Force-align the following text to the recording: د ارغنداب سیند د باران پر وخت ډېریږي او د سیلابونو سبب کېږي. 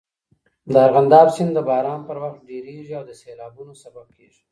د 0.71 0.73
ارغنداب 0.85 1.27
سیند 1.35 1.51
د 1.55 1.59
باران 1.69 1.99
پر 2.07 2.17
وخت 2.23 2.39
ډېریږي 2.49 2.93
او 2.99 3.03
د 3.09 3.11
سیلابونو 3.21 3.73
سبب 3.83 4.07
کېږي. 4.17 4.43